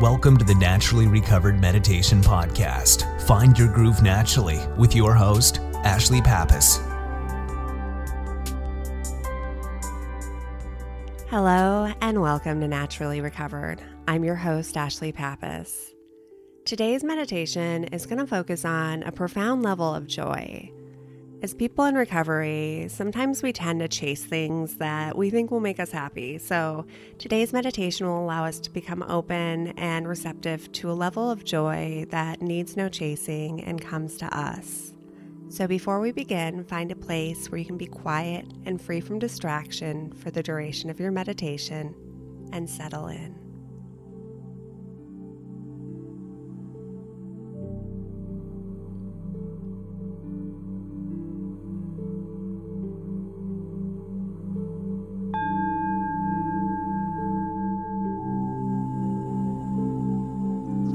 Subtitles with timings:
[0.00, 3.22] Welcome to the Naturally Recovered Meditation Podcast.
[3.28, 6.80] Find your groove naturally with your host, Ashley Pappas.
[11.28, 13.80] Hello, and welcome to Naturally Recovered.
[14.08, 15.92] I'm your host, Ashley Pappas.
[16.64, 20.72] Today's meditation is going to focus on a profound level of joy.
[21.44, 25.78] As people in recovery, sometimes we tend to chase things that we think will make
[25.78, 26.38] us happy.
[26.38, 26.86] So,
[27.18, 32.06] today's meditation will allow us to become open and receptive to a level of joy
[32.08, 34.94] that needs no chasing and comes to us.
[35.50, 39.18] So, before we begin, find a place where you can be quiet and free from
[39.18, 41.94] distraction for the duration of your meditation
[42.54, 43.43] and settle in.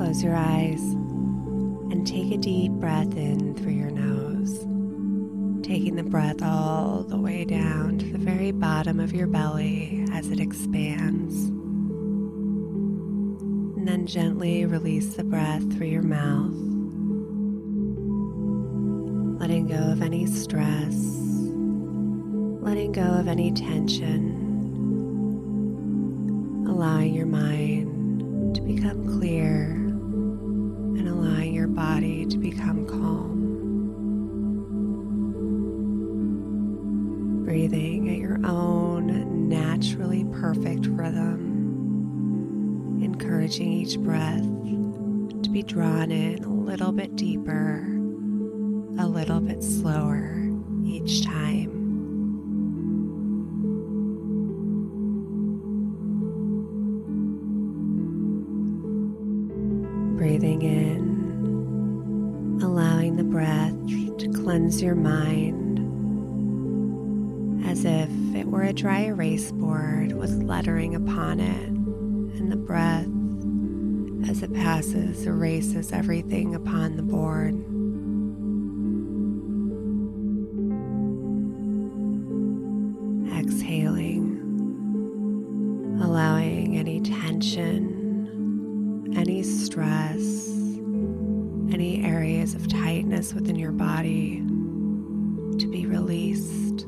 [0.09, 0.81] Close your eyes
[1.91, 4.57] and take a deep breath in through your nose,
[5.63, 10.31] taking the breath all the way down to the very bottom of your belly as
[10.31, 11.49] it expands.
[13.77, 16.55] And then gently release the breath through your mouth,
[19.39, 20.95] letting go of any stress,
[22.63, 24.47] letting go of any tension,
[26.67, 29.88] allowing your mind to become clear
[32.29, 33.55] to become calm.
[37.43, 41.39] Breathing at your own naturally perfect rhythm,
[43.03, 44.43] encouraging each breath
[45.43, 47.79] to be drawn in a little bit deeper,
[48.99, 50.51] a little bit slower
[50.85, 51.78] each time.
[63.29, 63.73] Breath
[64.17, 65.79] to cleanse your mind
[67.69, 73.05] as if it were a dry erase board with lettering upon it, and the breath,
[74.29, 77.53] as it passes, erases everything upon the board.
[93.19, 94.37] Tightness within your body
[95.57, 96.85] to be released.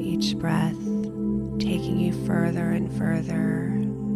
[0.00, 0.78] Each breath
[1.58, 3.66] taking you further and further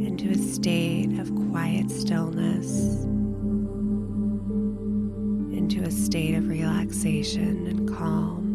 [0.01, 3.05] into a state of quiet stillness,
[5.53, 8.48] into a state of relaxation and calm.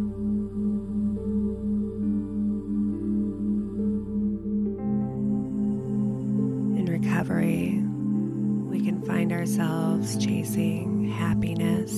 [10.03, 11.94] Chasing happiness,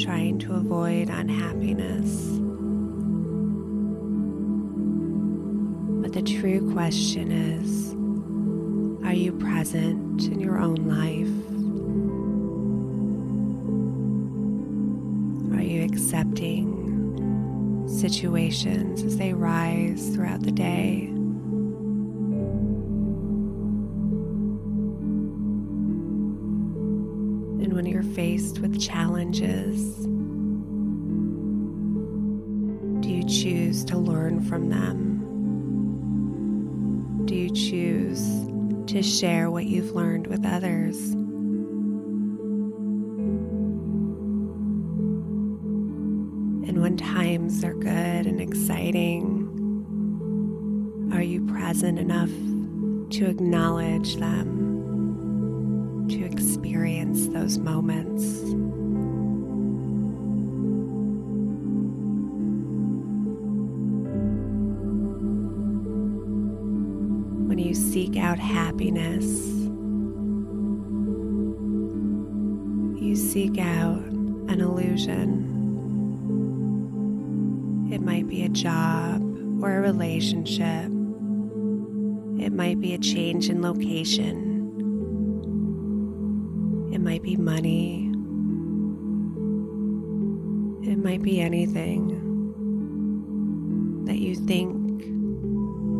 [0.00, 2.08] trying to avoid unhappiness.
[6.02, 7.94] But the true question is
[9.04, 11.26] are you present in your own life?
[15.58, 21.15] Are you accepting situations as they rise throughout the day?
[28.16, 30.06] Faced with challenges?
[33.02, 35.22] Do you choose to learn from them?
[37.26, 38.46] Do you choose
[38.86, 40.96] to share what you've learned with others?
[46.66, 49.42] And when times are good and exciting,
[51.12, 52.30] are you present enough
[53.10, 54.75] to acknowledge them?
[56.76, 58.22] Experience those moments.
[67.48, 69.24] When you seek out happiness,
[73.00, 74.02] you seek out
[74.50, 75.44] an illusion.
[77.90, 79.22] It might be a job
[79.62, 80.92] or a relationship.
[82.38, 84.45] It might be a change in location.
[86.92, 88.12] It might be money.
[90.90, 92.22] It might be anything
[94.06, 95.02] that you think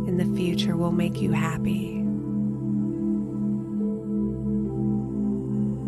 [0.08, 2.02] in the future will make you happy.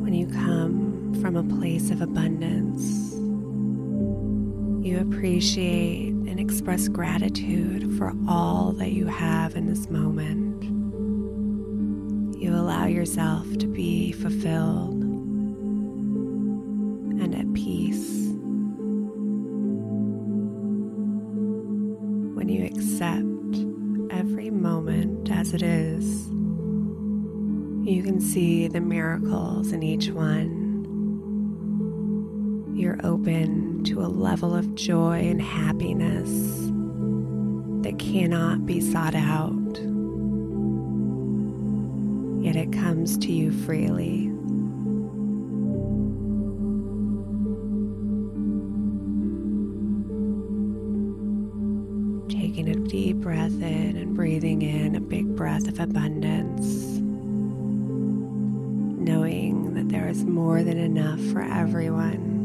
[0.03, 3.15] When you come from a place of abundance,
[4.83, 10.48] You appreciate and express gratitude for all that you have in this moment.
[12.39, 15.03] You allow yourself to be fulfilled
[17.21, 18.29] and at peace.
[22.37, 23.25] When you accept
[24.17, 26.29] every moment as it is,
[27.85, 30.67] you can see the miracles in each one.
[32.77, 36.31] You're open to a level of joy and happiness
[37.83, 39.81] that cannot be sought out,
[42.49, 44.31] yet it comes to you freely.
[52.31, 56.97] Taking a deep breath in and breathing in a big breath of abundance
[59.01, 62.38] knowing that there is more than enough for everyone.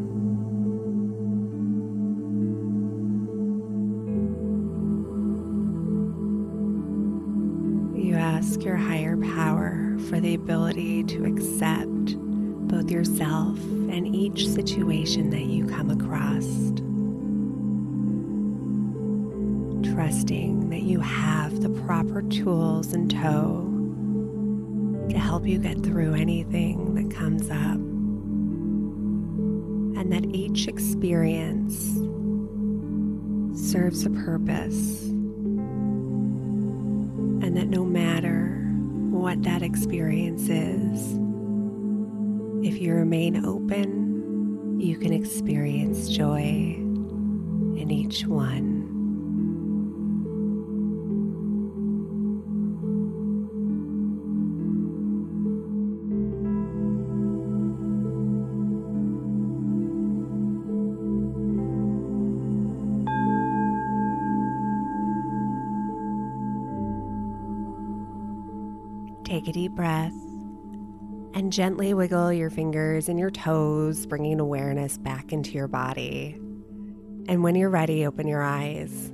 [10.14, 12.16] For the ability to accept
[12.68, 13.58] both yourself
[13.90, 16.46] and each situation that you come across.
[19.92, 23.68] Trusting that you have the proper tools in tow
[25.10, 27.80] to help you get through anything that comes up.
[30.00, 31.74] And that each experience
[33.60, 35.06] serves a purpose.
[37.42, 38.63] And that no matter
[39.14, 41.14] what that experience is,
[42.68, 48.73] if you remain open, you can experience joy in each one.
[69.34, 70.14] Take a deep breath
[71.34, 76.36] and gently wiggle your fingers and your toes, bringing awareness back into your body.
[77.28, 79.12] And when you're ready, open your eyes.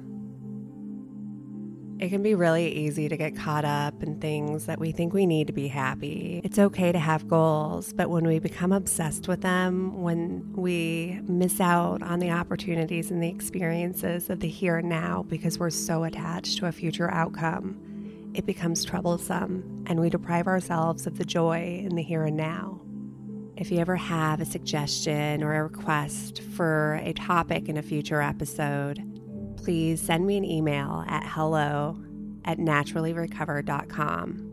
[2.00, 5.26] It can be really easy to get caught up in things that we think we
[5.26, 6.42] need to be happy.
[6.44, 11.62] It's okay to have goals, but when we become obsessed with them, when we miss
[11.62, 16.04] out on the opportunities and the experiences of the here and now because we're so
[16.04, 17.89] attached to a future outcome,
[18.34, 22.82] it becomes troublesome and we deprive ourselves of the joy in the here and now.
[23.58, 28.22] If you ever have a suggestion or a request for a topic in a future
[28.22, 29.04] episode,
[29.58, 32.00] please send me an email at hello
[32.46, 34.46] at naturallyrecover.com.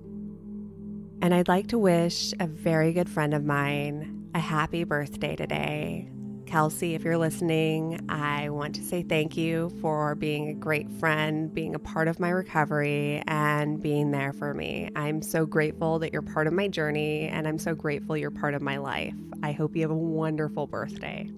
[1.22, 6.10] And I'd like to wish a very good friend of mine a happy birthday today.
[6.46, 11.52] Kelsey, if you're listening, I want to say thank you for being a great friend,
[11.52, 14.88] being a part of my recovery, and being there for me.
[14.94, 18.54] I'm so grateful that you're part of my journey, and I'm so grateful you're part
[18.54, 19.14] of my life.
[19.42, 21.28] I hope you have a wonderful birthday.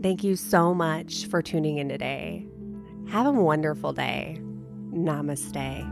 [0.00, 2.46] Thank you so much for tuning in today.
[3.08, 4.38] Have a wonderful day.
[4.92, 5.84] Namaste.